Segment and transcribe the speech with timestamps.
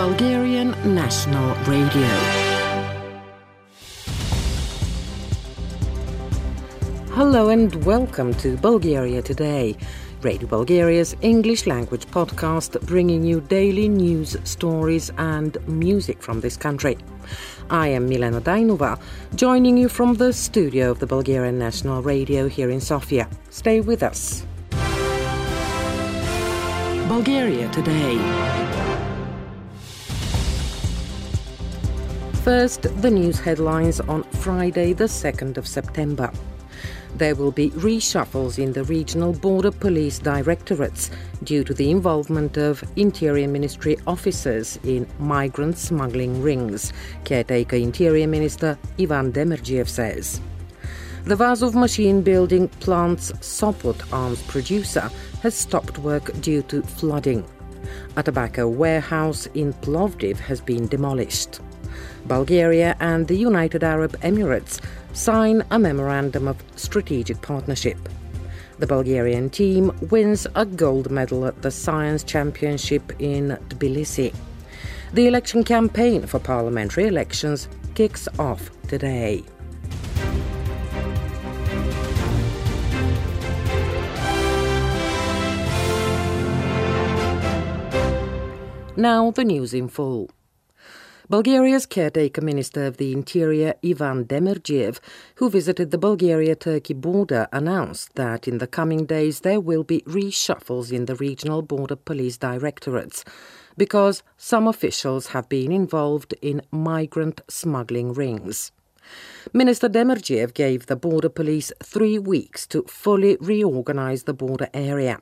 [0.00, 2.08] Bulgarian National Radio.
[7.10, 9.76] Hello and welcome to Bulgaria Today,
[10.22, 16.96] Radio Bulgaria's English language podcast bringing you daily news, stories, and music from this country.
[17.68, 18.98] I am Milena Dainova,
[19.34, 23.28] joining you from the studio of the Bulgarian National Radio here in Sofia.
[23.50, 24.46] Stay with us.
[27.06, 28.89] Bulgaria Today.
[32.50, 36.32] First, the news headlines on Friday, the 2nd of September.
[37.14, 41.12] There will be reshuffles in the regional border police directorates
[41.44, 46.92] due to the involvement of Interior Ministry officers in migrant smuggling rings,
[47.22, 50.40] caretaker Interior Minister Ivan Demerdzhiev says.
[51.26, 55.08] The Vazov machine building plant's Sopot arms producer
[55.44, 57.44] has stopped work due to flooding.
[58.16, 61.60] A tobacco warehouse in Plovdiv has been demolished.
[62.26, 64.80] Bulgaria and the United Arab Emirates
[65.12, 67.98] sign a memorandum of strategic partnership.
[68.78, 74.34] The Bulgarian team wins a gold medal at the Science Championship in Tbilisi.
[75.12, 79.44] The election campaign for parliamentary elections kicks off today.
[88.96, 90.30] Now the news in full.
[91.30, 94.98] Bulgaria's caretaker Minister of the Interior, Ivan Demerdzhiev,
[95.36, 100.00] who visited the Bulgaria Turkey border, announced that in the coming days there will be
[100.08, 103.24] reshuffles in the regional border police directorates
[103.78, 108.72] because some officials have been involved in migrant smuggling rings.
[109.52, 115.20] Minister Demerdzhiev gave the border police three weeks to fully reorganize the border area.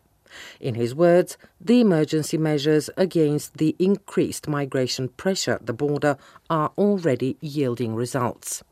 [0.61, 6.17] In his words, the emergency measures against the increased migration pressure at the border
[6.49, 8.63] are already yielding results.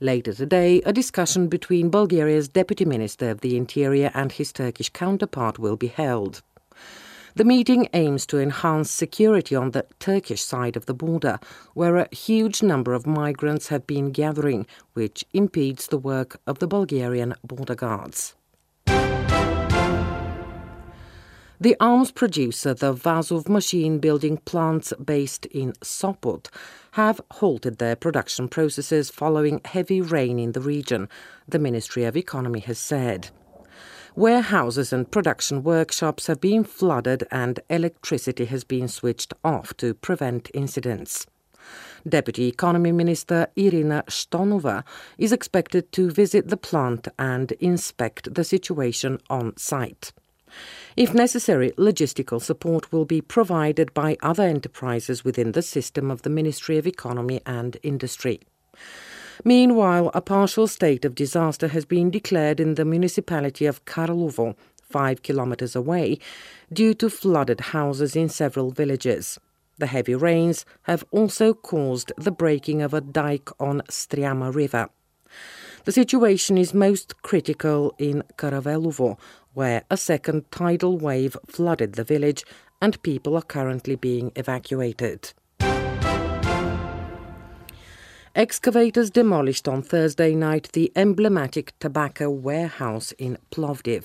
[0.00, 5.58] Later today, a discussion between Bulgaria's Deputy Minister of the Interior and his Turkish counterpart
[5.58, 6.42] will be held.
[7.34, 11.38] The meeting aims to enhance security on the Turkish side of the border,
[11.72, 16.66] where a huge number of migrants have been gathering, which impedes the work of the
[16.66, 18.34] Bulgarian border guards.
[21.62, 26.48] The arms producer, the Vazov machine building plants based in Sopot,
[26.98, 31.08] have halted their production processes following heavy rain in the region,
[31.46, 33.30] the Ministry of Economy has said.
[34.16, 40.50] Warehouses and production workshops have been flooded and electricity has been switched off to prevent
[40.52, 41.28] incidents.
[42.08, 44.82] Deputy Economy Minister Irina Shtonova
[45.16, 50.12] is expected to visit the plant and inspect the situation on site.
[50.96, 56.30] If necessary, logistical support will be provided by other enterprises within the system of the
[56.30, 58.40] Ministry of Economy and Industry.
[59.44, 65.22] Meanwhile, a partial state of disaster has been declared in the municipality of Karlovo, five
[65.22, 66.18] kilometers away,
[66.72, 69.38] due to flooded houses in several villages.
[69.78, 74.90] The heavy rains have also caused the breaking of a dike on Striama River.
[75.84, 79.18] The situation is most critical in Karavelovo,
[79.54, 82.44] where a second tidal wave flooded the village
[82.80, 85.32] and people are currently being evacuated.
[88.34, 94.04] Excavators demolished on Thursday night the emblematic tobacco warehouse in Plovdiv.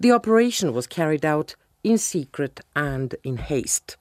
[0.00, 3.96] The operation was carried out in secret and in haste.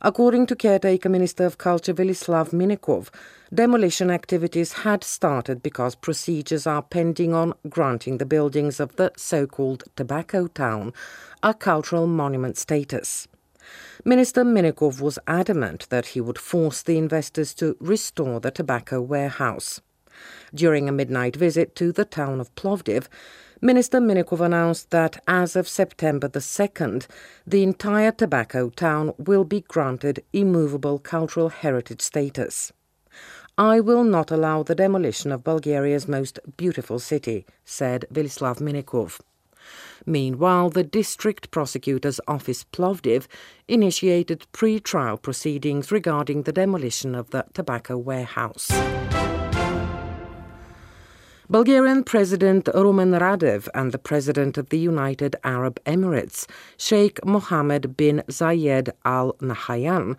[0.00, 3.08] According to caretaker Minister of Culture Velislav Minekov,
[3.52, 9.46] demolition activities had started because procedures are pending on granting the buildings of the so
[9.46, 10.92] called Tobacco Town
[11.42, 13.26] a cultural monument status.
[14.04, 19.80] Minister Minekov was adamant that he would force the investors to restore the tobacco warehouse.
[20.54, 23.08] During a midnight visit to the town of Plovdiv,
[23.60, 27.08] Minister Minekov announced that as of September the 2nd,
[27.44, 32.72] the entire tobacco town will be granted immovable cultural heritage status.
[33.56, 39.18] I will not allow the demolition of Bulgaria's most beautiful city, said Velislav Minekov.
[40.06, 43.26] Meanwhile, the district prosecutor's office Plovdiv
[43.66, 48.70] initiated pre-trial proceedings regarding the demolition of the tobacco warehouse.
[51.50, 56.46] Bulgarian President Rumen Radev and the President of the United Arab Emirates,
[56.76, 60.18] Sheikh Mohammed bin Zayed Al Nahyan,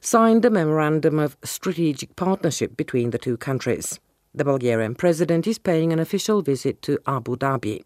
[0.00, 4.00] signed a memorandum of strategic partnership between the two countries.
[4.34, 7.82] The Bulgarian president is paying an official visit to Abu Dhabi.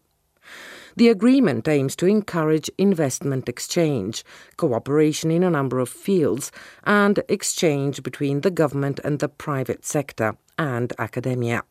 [0.95, 4.23] The agreement aims to encourage investment exchange,
[4.55, 6.49] cooperation in a number of fields,
[6.85, 11.63] and exchange between the government and the private sector and academia.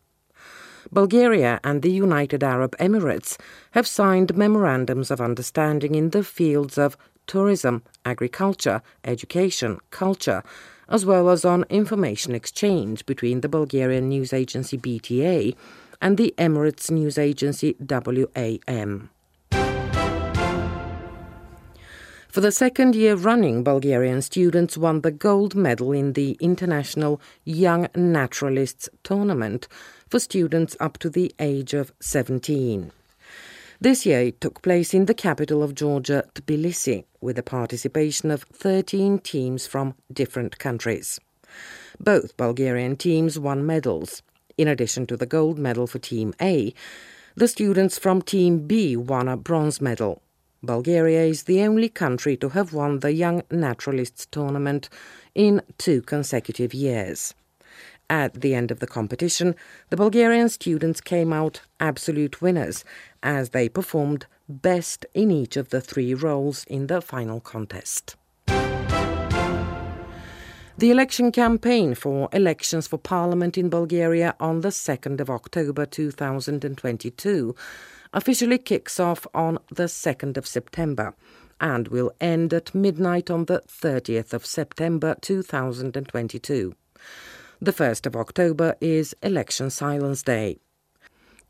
[0.91, 3.37] Bulgaria and the United Arab Emirates
[3.71, 6.97] have signed memorandums of understanding in the fields of
[7.27, 10.43] tourism, agriculture, education, culture,
[10.87, 15.55] as well as on information exchange between the Bulgarian news agency BTA
[16.01, 19.09] and the Emirates news agency WAM.
[22.35, 27.87] For the second year running, Bulgarian students won the gold medal in the International Young
[27.95, 29.69] Naturalists Tournament
[30.09, 32.91] for students up to the age of 17.
[33.81, 38.43] This year it took place in the capital of Georgia, Tbilisi, with the participation of
[38.53, 41.19] 13 teams from different countries.
[41.99, 44.21] Both Bulgarian teams won medals.
[44.57, 46.73] In addition to the gold medal for Team A,
[47.35, 50.21] the students from Team B won a bronze medal.
[50.63, 54.89] Bulgaria is the only country to have won the Young Naturalists Tournament
[55.35, 57.33] in two consecutive years.
[58.09, 59.55] At the end of the competition,
[59.89, 62.83] the Bulgarian students came out absolute winners
[63.23, 68.15] as they performed best in each of the three roles in the final contest.
[70.77, 77.55] The election campaign for elections for parliament in Bulgaria on the 2nd of October 2022
[78.13, 81.15] officially kicks off on the 2nd of September
[81.61, 86.75] and will end at midnight on the 30th of September 2022.
[87.61, 90.57] The 1st of October is Election Silence Day.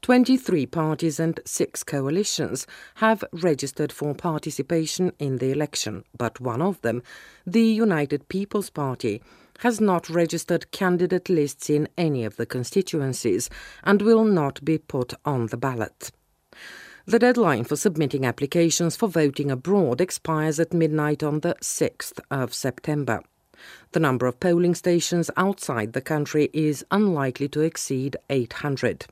[0.04, 6.80] 23 parties and 6 coalitions have registered for participation in the election, but one of
[6.82, 7.02] them,
[7.48, 9.20] the United People's Party,
[9.60, 13.50] has not registered candidate lists in any of the constituencies
[13.84, 16.12] and will not be put on the ballot.
[17.08, 22.54] The deadline for submitting applications for voting abroad expires at midnight on the 6th of
[22.54, 23.24] September.
[23.92, 29.06] The number of polling stations outside the country is unlikely to exceed 800.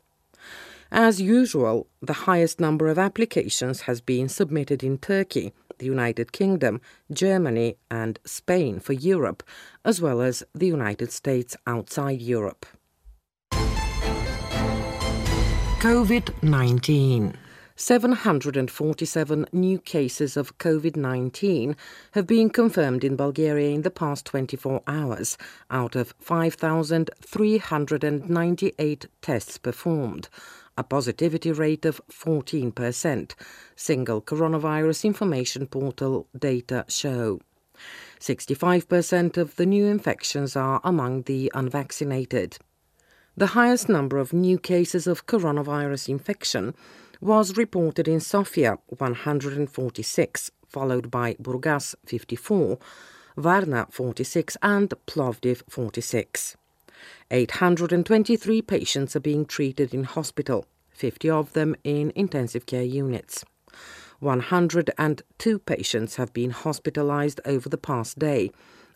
[0.91, 6.81] As usual, the highest number of applications has been submitted in Turkey, the United Kingdom,
[7.11, 9.41] Germany, and Spain for Europe,
[9.83, 12.65] as well as the United States outside Europe.
[15.83, 17.37] COVID 19
[17.75, 21.75] 747 new cases of COVID 19
[22.11, 25.39] have been confirmed in Bulgaria in the past 24 hours,
[25.71, 30.29] out of 5,398 tests performed,
[30.77, 33.31] a positivity rate of 14%,
[33.75, 37.41] single coronavirus information portal data show.
[38.19, 42.59] 65% of the new infections are among the unvaccinated.
[43.35, 46.75] The highest number of new cases of coronavirus infection
[47.23, 52.77] was reported in Sofia 146, followed by Burgas 54,
[53.37, 56.57] Varna 46 and Plovdiv 46.
[57.31, 63.45] 823 patients are being treated in hospital, 50 of them in intensive care units.
[64.19, 68.51] 102 patients have been hospitalized over the past day.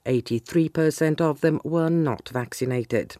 [0.05, 3.15] 83% of them were not vaccinated.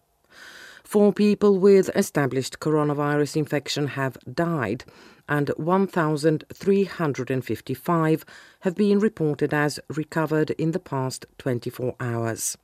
[0.88, 4.86] Four people with established coronavirus infection have died,
[5.28, 8.26] and 1,355
[8.62, 12.58] have been reported as recovered in the past 24 hours.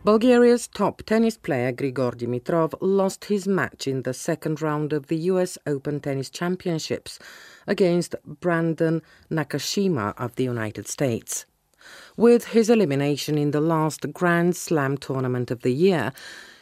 [0.05, 5.17] Bulgaria's top tennis player Grigor Dimitrov lost his match in the second round of the
[5.31, 7.21] US Open Tennis Championships
[7.67, 11.45] against Brandon Nakashima of the United States.
[12.17, 16.13] With his elimination in the last Grand Slam tournament of the year,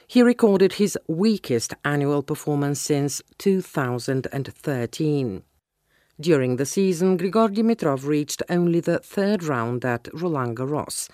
[0.06, 5.42] he recorded his weakest annual performance since 2013.
[6.20, 11.08] During the season, Grigor Dimitrov reached only the third round at Roland Garros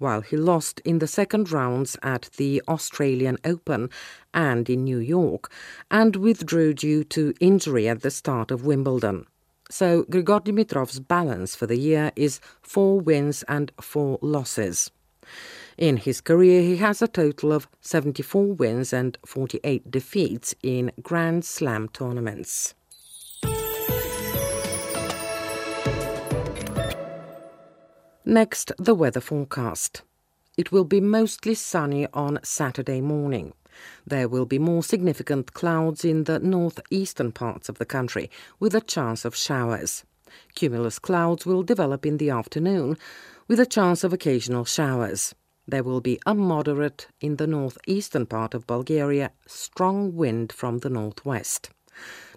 [0.00, 3.88] while he lost in the second rounds at the Australian Open
[4.34, 5.52] and in New York,
[5.90, 9.26] and withdrew due to injury at the start of Wimbledon.
[9.70, 14.90] So Grigor Dimitrov's balance for the year is four wins and four losses.
[15.78, 21.44] In his career, he has a total of 74 wins and 48 defeats in Grand
[21.44, 22.74] Slam tournaments.
[28.30, 30.02] Next, the weather forecast.
[30.56, 33.54] It will be mostly sunny on Saturday morning.
[34.06, 38.80] There will be more significant clouds in the northeastern parts of the country, with a
[38.80, 40.04] chance of showers.
[40.54, 42.96] Cumulus clouds will develop in the afternoon,
[43.48, 45.34] with a chance of occasional showers.
[45.66, 50.90] There will be a moderate in the northeastern part of Bulgaria, strong wind from the
[50.90, 51.70] northwest.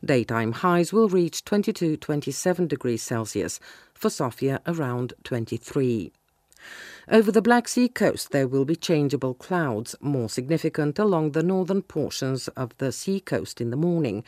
[0.04, 3.60] Daytime highs will reach 22 27 degrees Celsius,
[3.94, 6.12] for Sofia around 23.
[7.10, 11.82] Over the Black Sea coast, there will be changeable clouds, more significant along the northern
[11.82, 14.24] portions of the sea coast in the morning,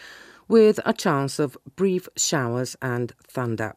[0.47, 3.75] with a chance of brief showers and thunder.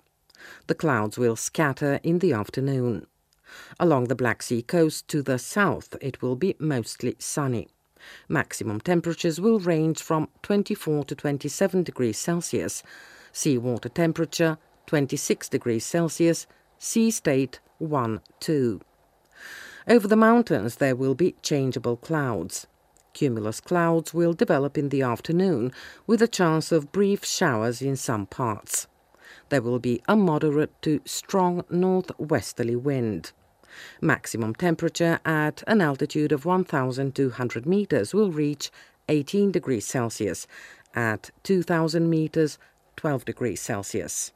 [0.66, 3.06] The clouds will scatter in the afternoon.
[3.80, 7.68] Along the Black Sea coast to the south, it will be mostly sunny.
[8.28, 12.82] Maximum temperatures will range from 24 to 27 degrees Celsius.
[13.32, 16.46] Seawater temperature 26 degrees Celsius.
[16.78, 18.80] Sea state 1 2.
[19.88, 22.66] Over the mountains, there will be changeable clouds.
[23.14, 25.72] Cumulus clouds will develop in the afternoon,
[26.06, 28.86] with a chance of brief showers in some parts.
[29.48, 33.32] There will be a moderate to strong northwesterly wind.
[34.00, 38.70] Maximum temperature at an altitude of 1,200 meters will reach
[39.08, 40.46] 18 degrees Celsius,
[40.94, 42.58] at 2,000 meters,
[42.96, 44.32] 12 degrees Celsius.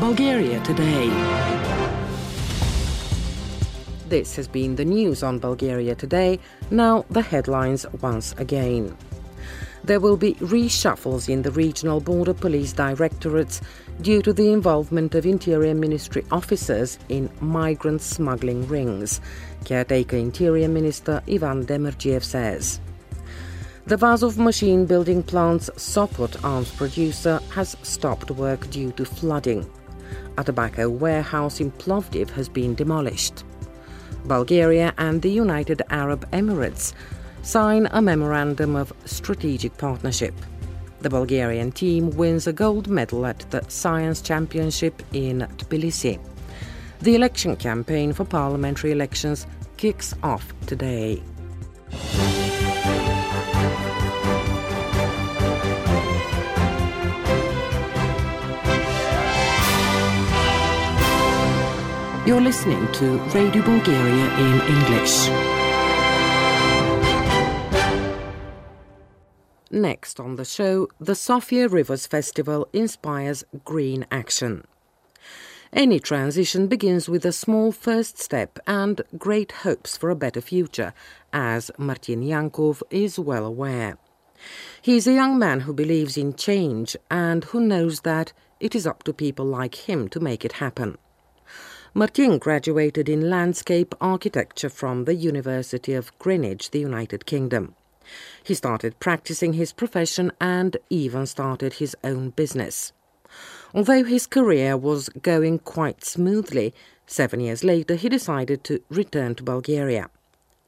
[0.00, 1.08] Bulgaria today.
[4.08, 6.38] This has been the news on Bulgaria today.
[6.70, 8.96] Now, the headlines once again.
[9.84, 13.60] There will be reshuffles in the regional border police directorates
[14.00, 19.20] due to the involvement of Interior Ministry officers in migrant smuggling rings,
[19.64, 22.80] caretaker Interior Minister Ivan Demerdzhiev says.
[23.86, 29.70] The Vazov machine building plant's Sopot arms producer has stopped work due to flooding.
[30.36, 33.44] A tobacco warehouse in Plovdiv has been demolished.
[34.26, 36.92] Bulgaria and the United Arab Emirates
[37.48, 40.34] sign a memorandum of strategic partnership.
[41.00, 46.20] The Bulgarian team wins a gold medal at the Science Championship in Tbilisi.
[47.00, 49.46] The election campaign for parliamentary elections
[49.78, 51.22] kicks off today.
[62.26, 65.57] You're listening to Radio Bulgaria in English.
[69.70, 74.64] Next on the show, the Sofia Rivers Festival inspires green action.
[75.74, 80.94] Any transition begins with a small first step and great hopes for a better future,
[81.34, 83.98] as Martin Yankov is well aware.
[84.80, 88.86] He is a young man who believes in change and who knows that it is
[88.86, 90.96] up to people like him to make it happen.
[91.92, 97.74] Martin graduated in landscape architecture from the University of Greenwich, the United Kingdom.
[98.42, 102.92] He started practicing his profession and even started his own business.
[103.74, 106.74] Although his career was going quite smoothly,
[107.06, 110.10] seven years later he decided to return to Bulgaria.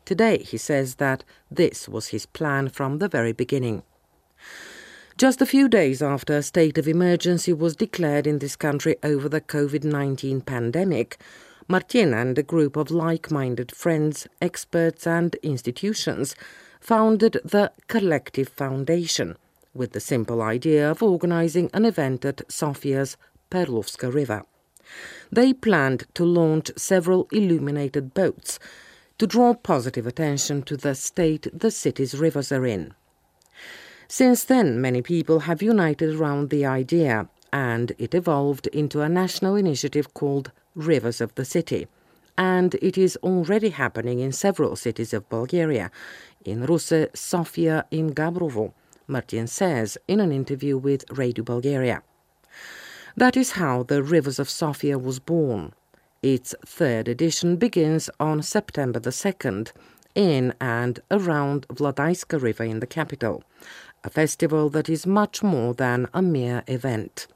[0.05, 3.83] Today he says that this was his plan from the very beginning.
[5.17, 9.29] Just a few days after a state of emergency was declared in this country over
[9.29, 11.19] the COVID 19 pandemic,
[11.69, 16.35] Martin and a group of like minded friends, experts, and institutions
[16.81, 19.37] founded the Collective Foundation
[19.75, 23.17] with the simple idea of organizing an event at Sofia's
[23.51, 24.43] Perlovska River.
[25.31, 28.59] They planned to launch several illuminated boats
[29.19, 32.95] to draw positive attention to the state the city's rivers are in.
[34.09, 39.55] Since then, many people have united around the idea, and it evolved into a national
[39.55, 41.87] initiative called Rivers of the City.
[42.37, 45.91] And it is already happening in several cities of Bulgaria,
[46.45, 48.73] in Russe, Sofia, in Gabrovo,
[49.07, 52.03] Martin says in an interview with Radio Bulgaria.
[53.17, 55.73] That is how the Rivers of Sofia was born.
[56.23, 59.73] Its third edition begins on September the 2nd
[60.15, 63.43] in and around Vladaiska River in the capital,
[64.05, 67.27] a festival that is much more than a mere event.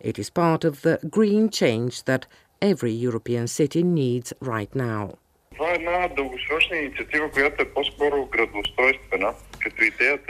[0.00, 2.26] It is part of the green change that
[2.62, 5.18] every European city needs right now.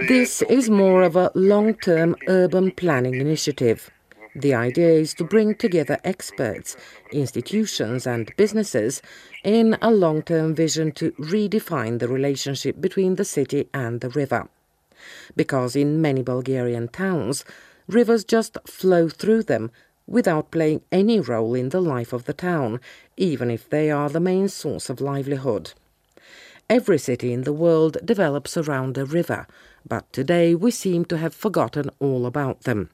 [0.09, 3.91] This is more of a long term urban planning initiative.
[4.35, 6.77] The idea is to bring together experts,
[7.13, 9.03] institutions, and businesses
[9.45, 14.49] in a long term vision to redefine the relationship between the city and the river.
[15.37, 17.45] Because in many Bulgarian towns,
[17.87, 19.71] rivers just flow through them
[20.09, 22.81] without playing any role in the life of the town,
[23.17, 25.73] even if they are the main source of livelihood.
[26.71, 29.47] Every city in the world develops around a river,
[29.87, 32.91] but today we seem to have forgotten all about them.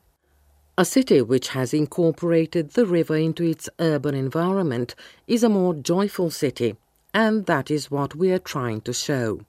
[0.76, 4.96] A city which has incorporated the river into its urban environment
[5.28, 6.76] is a more joyful city,
[7.12, 9.40] and that is what we are trying to show.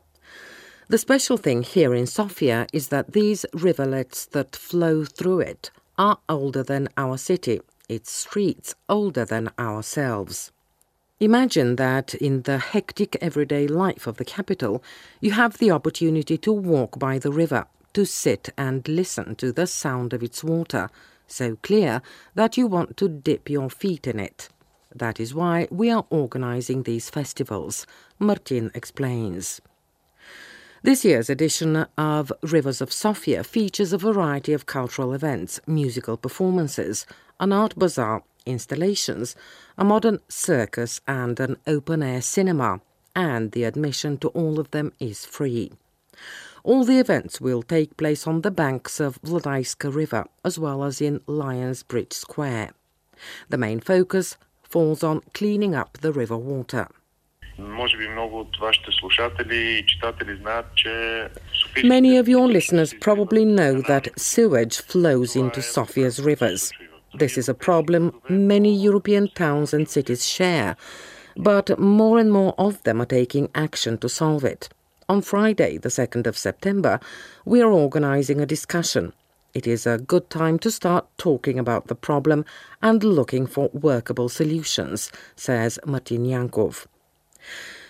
[0.87, 6.19] The special thing here in Sofia is that these rivulets that flow through it are
[6.27, 10.51] older than our city, its streets older than ourselves.
[11.19, 14.83] Imagine that in the hectic everyday life of the capital,
[15.21, 19.65] you have the opportunity to walk by the river, to sit and listen to the
[19.65, 20.89] sound of its water,
[21.27, 22.01] so clear
[22.35, 24.49] that you want to dip your feet in it.
[24.93, 27.87] That is why we are organizing these festivals,
[28.19, 29.61] Martin explains.
[30.85, 37.07] This year's edition of Rivers of Sofia features a variety of cultural events, musical performances,
[37.39, 39.35] an art bazaar, installations,
[39.79, 42.81] a modern circus, and an open air cinema,
[43.15, 45.71] and the admission to all of them is free.
[46.63, 51.01] All the events will take place on the banks of Vladaiska River as well as
[51.01, 52.73] in Lions Bridge Square.
[53.49, 56.89] The main focus falls on cleaning up the river water.
[61.83, 66.71] Many of your listeners probably know that sewage flows into Sofia's rivers.
[67.13, 70.75] This is a problem many European towns and cities share,
[71.37, 74.67] but more and more of them are taking action to solve it.
[75.07, 76.99] On Friday, the 2nd of September,
[77.45, 79.13] we are organizing a discussion.
[79.53, 82.43] It is a good time to start talking about the problem
[82.81, 86.85] and looking for workable solutions, says Martin Yankov.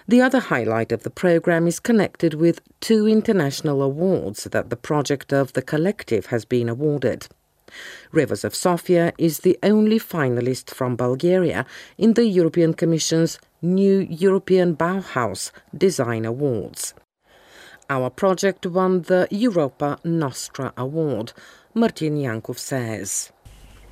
[0.08, 5.32] The other highlight of the program is connected with two international awards that the project
[5.32, 7.28] of the collective has been awarded.
[8.10, 11.64] Rivers of Sofia is the only finalist from Bulgaria
[11.96, 16.94] in the European Commission's new European Bauhaus Design Awards.
[17.88, 21.32] Our project won the Europa Nostra Award,
[21.74, 23.30] Martin Yankov says.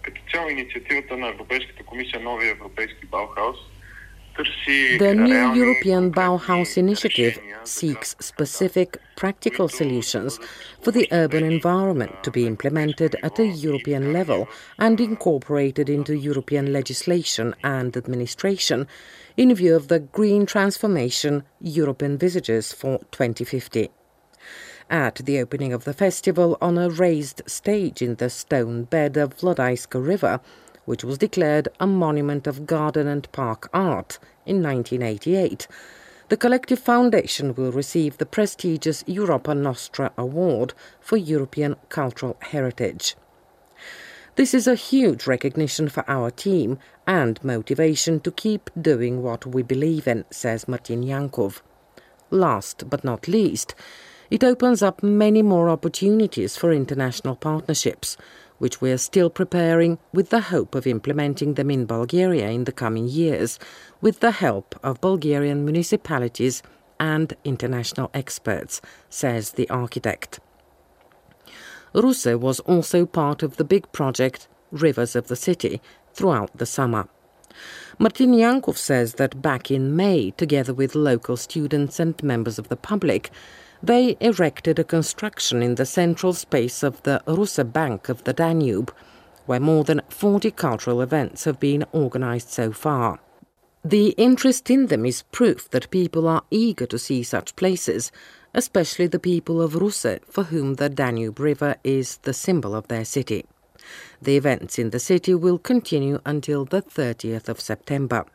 [0.03, 3.57] Като цяло инициативата на Европейската комисия Новия европейски Баухаус
[4.36, 10.40] The new European Bauhaus initiative seeks specific, practical solutions
[10.82, 14.48] for the urban environment to be implemented at a European level
[14.80, 18.88] and incorporated into European legislation and administration
[19.38, 23.92] in view of the green transformation Europe envisages for 2050.
[24.90, 29.38] At the opening of the festival on a raised stage in the stone bed of
[29.38, 30.42] Vladaiska River,
[30.86, 35.68] which was declared a monument of garden and park art in 1988,
[36.30, 43.16] the Collective Foundation will receive the prestigious Europa Nostra Award for European Cultural Heritage.
[44.36, 49.62] This is a huge recognition for our team and motivation to keep doing what we
[49.62, 51.62] believe in, says Martin Yankov.
[52.32, 53.76] Last but not least,
[54.32, 58.18] it opens up many more opportunities for international partnerships,
[58.58, 62.72] which we are still preparing with the hope of implementing them in Bulgaria in the
[62.72, 63.60] coming years,
[64.02, 66.64] with the help of Bulgarian municipalities
[67.00, 70.40] and international experts, says the architect.
[71.94, 75.82] Russe was also part of the big project Rivers of the City
[76.14, 77.08] throughout the summer.
[78.00, 82.76] Martin Yankov says that back in May, together with local students and members of the
[82.76, 83.30] public,
[83.84, 88.94] they erected a construction in the central space of the Russe Bank of the Danube,
[89.46, 93.20] where more than 40 cultural events have been organized so far.
[93.84, 98.12] The interest in them is proof that people are eager to see such places
[98.54, 103.06] especially the people of Russe, for whom the Danube River is the symbol of their
[103.06, 103.46] city.
[104.22, 108.26] The events in the city will continue until the 30th of September.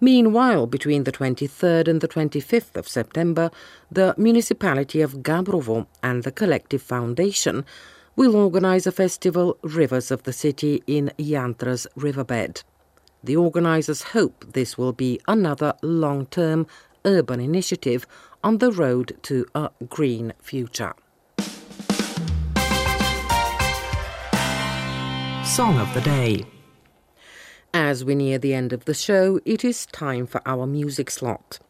[0.00, 3.50] Meanwhile, between the 23rd and the 25th of September,
[3.90, 7.66] the municipality of Gabrovo and the Collective Foundation
[8.16, 12.62] will organize a festival Rivers of the City in Yantra's riverbed.
[13.22, 16.66] The organizers hope this will be another long term
[17.04, 18.06] urban initiative
[18.42, 20.94] on the road to a green future.
[25.44, 26.59] Song of the Day.
[27.72, 31.60] As we near the end of the show, it is time for our music slot.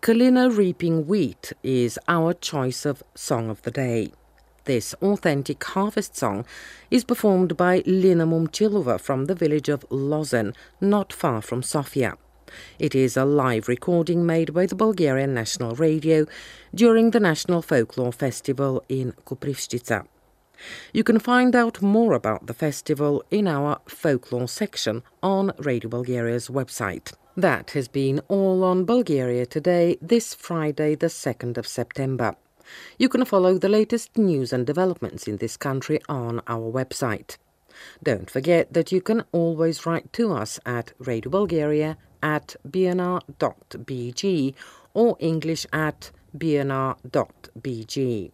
[0.00, 4.12] Kalina Reaping Wheat is our choice of Song of the Day.
[4.64, 6.46] This authentic harvest song
[6.90, 12.16] is performed by Lina Momchilova from the village of Lozen, not far from Sofia.
[12.78, 16.26] It is a live recording made by the Bulgarian National Radio
[16.74, 20.06] during the National Folklore Festival in Koprivshtitsa.
[20.92, 26.48] You can find out more about the festival in our folklore section on Radio Bulgaria's
[26.48, 27.12] website.
[27.36, 32.36] That has been all on Bulgaria today, this Friday, the 2nd of September.
[32.98, 37.38] You can follow the latest news and developments in this country on our website.
[38.02, 44.54] Don't forget that you can always write to us at Radio Bulgaria at bnr.bg
[44.94, 48.30] or English at bnr.bg.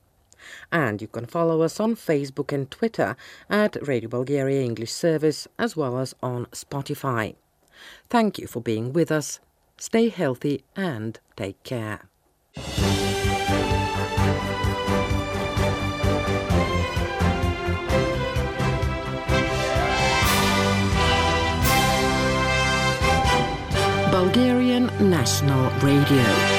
[0.70, 3.16] And you can follow us on Facebook and Twitter
[3.48, 7.35] at Radio Bulgaria English Service as well as on Spotify.
[8.09, 9.40] Thank you for being with us.
[9.77, 12.09] Stay healthy and take care.
[24.11, 26.57] Bulgarian National Radio.